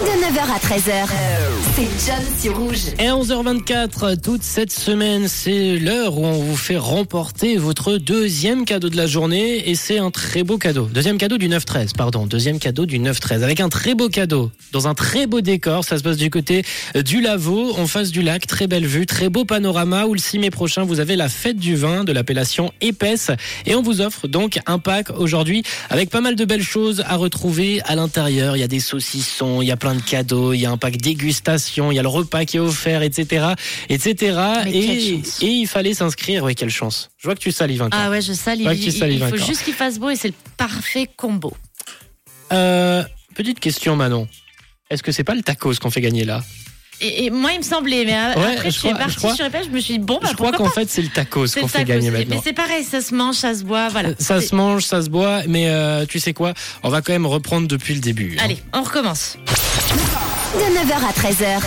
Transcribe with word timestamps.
De 0.00 0.06
9h 0.06 0.40
à 0.40 0.58
13h, 0.58 1.08
c'est 1.74 2.06
John 2.06 2.24
sur 2.38 2.58
Rouge. 2.58 2.94
Et 2.98 3.08
à 3.08 3.12
11h24, 3.16 4.18
toute 4.22 4.42
cette 4.42 4.72
semaine, 4.72 5.28
c'est 5.28 5.78
l'heure 5.78 6.16
où 6.16 6.24
on 6.24 6.40
vous 6.40 6.56
fait 6.56 6.78
remporter 6.78 7.58
votre 7.58 7.98
deuxième 7.98 8.64
cadeau 8.64 8.88
de 8.88 8.96
la 8.96 9.06
journée 9.06 9.68
et 9.68 9.74
c'est 9.74 9.98
un 9.98 10.10
très 10.10 10.42
beau 10.42 10.56
cadeau. 10.56 10.88
Deuxième 10.90 11.18
cadeau 11.18 11.36
du 11.36 11.50
9-13, 11.50 11.94
pardon. 11.94 12.24
Deuxième 12.24 12.58
cadeau 12.58 12.86
du 12.86 12.98
9-13 12.98 13.42
avec 13.42 13.60
un 13.60 13.68
très 13.68 13.94
beau 13.94 14.08
cadeau 14.08 14.50
dans 14.72 14.88
un 14.88 14.94
très 14.94 15.26
beau 15.26 15.42
décor. 15.42 15.84
Ça 15.84 15.98
se 15.98 16.02
passe 16.02 16.16
du 16.16 16.30
côté 16.30 16.64
du 16.94 17.20
Lavaux, 17.20 17.78
en 17.78 17.86
face 17.86 18.10
du 18.10 18.22
lac. 18.22 18.46
Très 18.46 18.68
belle 18.68 18.86
vue, 18.86 19.04
très 19.04 19.28
beau 19.28 19.44
panorama 19.44 20.06
où 20.06 20.14
le 20.14 20.20
6 20.20 20.38
mai 20.38 20.50
prochain, 20.50 20.84
vous 20.84 21.00
avez 21.00 21.14
la 21.14 21.28
fête 21.28 21.58
du 21.58 21.76
vin 21.76 22.04
de 22.04 22.12
l'appellation 22.12 22.72
épaisse 22.80 23.30
et 23.66 23.74
on 23.74 23.82
vous 23.82 24.00
offre 24.00 24.28
donc 24.28 24.60
un 24.64 24.78
pack 24.78 25.10
aujourd'hui 25.10 25.62
avec 25.90 26.08
pas 26.08 26.22
mal 26.22 26.36
de 26.36 26.44
belles 26.46 26.62
choses 26.62 27.04
à 27.06 27.16
retrouver 27.16 27.82
à 27.84 27.96
l'intérieur. 27.96 28.56
Il 28.56 28.60
y 28.60 28.64
a 28.64 28.68
des 28.68 28.80
saucissons, 28.80 29.60
il 29.60 29.66
y 29.66 29.72
a 29.72 29.76
plein 29.76 29.89
de 29.94 30.02
cadeaux, 30.02 30.52
il 30.52 30.60
y 30.60 30.66
a 30.66 30.70
un 30.70 30.76
pack 30.76 30.96
dégustation, 30.96 31.90
il 31.92 31.94
y 31.94 31.98
a 31.98 32.02
le 32.02 32.08
repas 32.08 32.44
qui 32.44 32.56
est 32.56 32.60
offert, 32.60 33.02
etc., 33.02 33.46
etc. 33.88 34.38
Mais 34.64 34.70
Et, 34.72 35.22
il 35.42 35.66
fallait 35.66 35.94
s'inscrire. 35.94 36.44
Oui, 36.44 36.54
quelle 36.54 36.70
chance. 36.70 37.10
Je 37.18 37.26
vois 37.28 37.34
que 37.34 37.40
tu 37.40 37.52
salives 37.52 37.82
encore. 37.82 37.98
Ah 38.02 38.10
ouais, 38.10 38.20
je 38.22 38.32
salive. 38.32 38.66
Ouais, 38.66 38.76
qui 38.76 38.86
Il, 38.86 38.92
salive 38.92 39.20
il 39.22 39.28
faut 39.28 39.34
encore. 39.36 39.46
juste 39.46 39.64
qu'il 39.64 39.74
fasse 39.74 39.98
beau 39.98 40.10
et 40.10 40.16
c'est 40.16 40.28
le 40.28 40.34
parfait 40.56 41.08
combo. 41.16 41.54
Euh, 42.52 43.02
petite 43.34 43.60
question, 43.60 43.96
Manon. 43.96 44.28
Est-ce 44.90 45.02
que 45.02 45.12
c'est 45.12 45.24
pas 45.24 45.34
le 45.34 45.42
tacos 45.42 45.74
qu'on 45.80 45.90
fait 45.90 46.00
gagner 46.00 46.24
là? 46.24 46.42
Et, 47.02 47.24
et 47.24 47.30
moi, 47.30 47.52
il 47.52 47.58
me 47.60 47.62
semblait, 47.64 48.04
mais 48.04 48.12
Ouais, 48.12 48.52
après, 48.56 48.56
je 48.58 48.74
je 48.74 48.78
suis 48.78 48.88
je 48.90 48.94
partie 48.94 49.20
sur 49.20 49.46
je 49.64 49.70
me 49.70 49.80
suis 49.80 49.94
dit, 49.94 49.98
bon, 50.04 50.18
bah, 50.20 50.28
Je 50.30 50.36
crois 50.36 50.52
qu'en 50.52 50.68
fait 50.68 50.86
c'est 50.90 51.00
le 51.00 51.08
tacos 51.08 51.46
qu'on 51.58 51.66
fait 51.66 51.84
gagner 51.84 52.10
Mais 52.10 52.18
maintenant. 52.26 52.42
c'est 52.44 52.52
pareil, 52.52 52.84
ça 52.84 53.00
se 53.00 53.14
mange, 53.14 53.36
ça 53.36 53.54
se 53.54 53.64
boit, 53.64 53.88
voilà. 53.88 54.10
Ça 54.18 54.38
C'est- 54.40 54.48
se 54.48 54.54
mange, 54.54 54.84
ça 54.84 55.00
se 55.00 55.08
boit, 55.08 55.40
mais 55.48 55.68
euh, 55.70 56.04
tu 56.04 56.18
sais 56.18 56.34
quoi? 56.34 56.52
On 56.82 56.90
va 56.90 57.00
quand 57.00 57.12
même 57.14 57.24
reprendre 57.24 57.66
depuis 57.68 57.94
le 57.94 58.00
début. 58.00 58.36
hein. 58.38 58.42
Allez, 58.44 58.58
on 58.74 58.82
recommence. 58.82 59.38
De 60.52 60.58
9h 60.58 60.94
à 60.94 61.12
13h, 61.12 61.60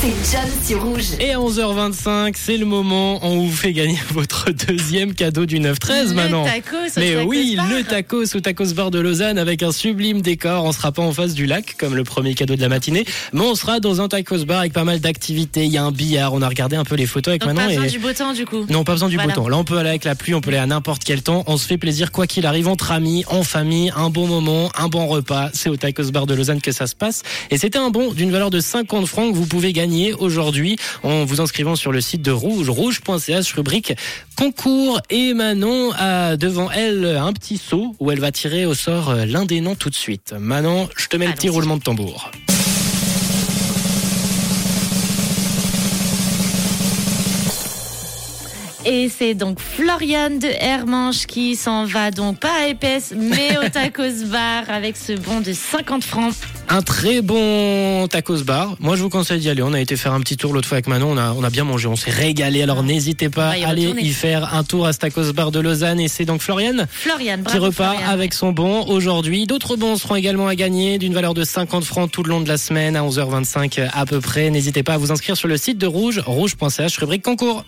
c'est 0.00 0.32
John 0.32 0.48
sur 0.64 0.82
Rouge. 0.84 1.06
Et 1.18 1.32
à 1.32 1.38
11h25, 1.38 2.34
c'est 2.36 2.56
le 2.56 2.64
moment 2.64 3.16
où 3.16 3.18
on 3.26 3.46
vous 3.46 3.50
fait 3.52 3.72
gagner 3.72 3.98
votre 4.12 4.50
deuxième 4.52 5.12
cadeau 5.14 5.44
du 5.44 5.58
9-13 5.58 6.14
maintenant. 6.14 6.44
Le 6.44 6.50
tacos, 6.50 6.76
au 6.76 7.00
Mais 7.00 7.14
tacos 7.14 7.28
oui, 7.28 7.56
bar. 7.56 7.66
le 7.68 7.82
tacos 7.82 8.36
au 8.36 8.40
tacos 8.40 8.74
bar 8.74 8.92
de 8.92 9.00
Lausanne 9.00 9.38
avec 9.38 9.64
un 9.64 9.72
sublime 9.72 10.22
décor. 10.22 10.64
On 10.64 10.70
sera 10.70 10.92
pas 10.92 11.02
en 11.02 11.12
face 11.12 11.34
du 11.34 11.46
lac 11.46 11.74
comme 11.78 11.96
le 11.96 12.04
premier 12.04 12.34
cadeau 12.34 12.54
de 12.54 12.60
la 12.60 12.68
matinée, 12.68 13.04
mais 13.32 13.40
on 13.40 13.56
sera 13.56 13.80
dans 13.80 14.00
un 14.00 14.06
tacos 14.08 14.44
bar 14.44 14.60
avec 14.60 14.72
pas 14.72 14.84
mal 14.84 15.00
d'activités. 15.00 15.64
Il 15.64 15.72
y 15.72 15.78
a 15.78 15.82
un 15.82 15.90
billard. 15.90 16.32
On 16.32 16.42
a 16.42 16.48
regardé 16.48 16.76
un 16.76 16.84
peu 16.84 16.94
les 16.94 17.06
photos 17.06 17.32
avec 17.32 17.42
Donc, 17.42 17.54
Manon 17.54 17.62
pas 17.62 17.68
besoin 17.74 17.84
et 17.86 17.90
du 17.90 17.98
beau 17.98 18.12
temps, 18.12 18.32
du 18.32 18.44
coup. 18.46 18.64
non, 18.70 18.84
pas 18.84 18.92
besoin 18.92 19.08
du 19.08 19.16
Voilà. 19.16 19.34
beau 19.34 19.40
temps. 19.42 19.48
Là, 19.48 19.58
on 19.58 19.64
peut 19.64 19.78
aller 19.78 19.88
avec 19.90 20.04
la 20.04 20.14
pluie, 20.14 20.34
on 20.34 20.40
peut 20.40 20.50
aller 20.50 20.58
à 20.58 20.66
n'importe 20.66 21.02
quel 21.04 21.22
temps. 21.22 21.42
On 21.48 21.56
se 21.56 21.66
fait 21.66 21.78
plaisir 21.78 22.12
quoi 22.12 22.28
qu'il 22.28 22.46
arrive 22.46 22.68
entre 22.68 22.92
amis, 22.92 23.24
en 23.28 23.42
famille, 23.42 23.92
un 23.96 24.10
bon 24.10 24.28
moment, 24.28 24.70
un 24.78 24.86
bon 24.88 25.08
repas. 25.08 25.50
C'est 25.54 25.68
au 25.68 25.76
Tacos 25.76 26.12
Bar 26.12 26.26
de 26.26 26.34
Lausanne 26.34 26.60
que 26.60 26.70
ça 26.72 26.86
se 26.86 26.94
passe. 26.94 27.22
Et 27.50 27.58
c'était 27.58 27.78
un 27.78 27.90
bon 27.90 28.11
d'une 28.14 28.30
valeur 28.30 28.50
de 28.50 28.60
50 28.60 29.06
francs 29.06 29.32
que 29.32 29.36
vous 29.36 29.46
pouvez 29.46 29.72
gagner 29.72 30.14
aujourd'hui 30.14 30.76
en 31.02 31.24
vous 31.24 31.40
inscrivant 31.40 31.76
sur 31.76 31.92
le 31.92 32.00
site 32.00 32.22
de 32.22 32.30
Rouge, 32.30 32.68
rouge.ch, 32.68 33.52
rubrique 33.54 33.94
concours. 34.36 35.00
Et 35.10 35.34
Manon 35.34 35.92
a 35.92 36.36
devant 36.36 36.70
elle 36.70 37.04
un 37.04 37.32
petit 37.32 37.58
seau 37.58 37.94
où 38.00 38.10
elle 38.10 38.20
va 38.20 38.32
tirer 38.32 38.66
au 38.66 38.74
sort 38.74 39.10
euh, 39.10 39.24
l'un 39.24 39.44
des 39.44 39.60
noms 39.60 39.74
tout 39.74 39.90
de 39.90 39.94
suite. 39.94 40.34
Manon, 40.38 40.88
je 40.96 41.08
te 41.08 41.16
mets 41.16 41.26
le 41.26 41.34
petit 41.34 41.48
roulement 41.48 41.76
de 41.76 41.82
tambour. 41.82 42.30
Et 48.84 49.08
c'est 49.08 49.34
donc 49.34 49.60
Floriane 49.60 50.40
de 50.40 50.48
Hermanche 50.48 51.26
qui 51.26 51.54
s'en 51.54 51.84
va 51.84 52.10
donc 52.10 52.40
pas 52.40 52.52
à 52.62 52.66
épaisse, 52.66 53.14
mais 53.16 53.56
au 53.58 53.68
tacos 53.68 54.24
bar 54.26 54.64
avec 54.68 54.96
ce 54.96 55.12
bon 55.12 55.40
de 55.40 55.52
50 55.52 56.02
francs. 56.02 56.34
Un 56.74 56.80
très 56.80 57.20
bon 57.20 58.08
tacos 58.08 58.44
bar. 58.44 58.76
Moi, 58.80 58.96
je 58.96 59.02
vous 59.02 59.10
conseille 59.10 59.40
d'y 59.40 59.50
aller. 59.50 59.62
On 59.62 59.74
a 59.74 59.80
été 59.80 59.94
faire 59.94 60.14
un 60.14 60.20
petit 60.20 60.38
tour 60.38 60.54
l'autre 60.54 60.66
fois 60.66 60.76
avec 60.76 60.86
Manon. 60.86 61.10
On 61.10 61.18
a, 61.18 61.34
on 61.34 61.44
a 61.44 61.50
bien 61.50 61.64
mangé. 61.64 61.86
On 61.86 61.96
s'est 61.96 62.10
régalé. 62.10 62.62
Alors, 62.62 62.82
n'hésitez 62.82 63.28
pas 63.28 63.50
à 63.50 63.68
aller 63.68 63.92
y 63.98 64.10
faire 64.10 64.54
un 64.54 64.64
tour 64.64 64.86
à 64.86 64.94
ce 64.94 64.98
tacos 64.98 65.34
bar 65.34 65.50
de 65.50 65.60
Lausanne. 65.60 66.00
Et 66.00 66.08
c'est 66.08 66.24
donc 66.24 66.40
Floriane 66.40 66.86
Floriane, 66.90 67.44
qui 67.44 67.58
repart 67.58 67.98
avec 68.08 68.32
son 68.32 68.52
bon 68.52 68.86
aujourd'hui. 68.86 69.46
D'autres 69.46 69.76
bons 69.76 69.96
seront 69.96 70.16
également 70.16 70.48
à 70.48 70.54
gagner 70.54 70.96
d'une 70.96 71.12
valeur 71.12 71.34
de 71.34 71.44
50 71.44 71.84
francs 71.84 72.10
tout 72.10 72.22
le 72.22 72.30
long 72.30 72.40
de 72.40 72.48
la 72.48 72.56
semaine 72.56 72.96
à 72.96 73.02
11h25 73.02 73.90
à 73.92 74.06
peu 74.06 74.20
près. 74.20 74.48
N'hésitez 74.48 74.82
pas 74.82 74.94
à 74.94 74.96
vous 74.96 75.12
inscrire 75.12 75.36
sur 75.36 75.48
le 75.48 75.58
site 75.58 75.76
de 75.76 75.86
Rouge, 75.86 76.22
rouge.ch, 76.24 76.96
rubrique 76.96 77.22
concours. 77.22 77.66